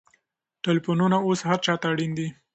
[0.63, 2.27] ټلېفونونه اوس هر چا ته اړین دي.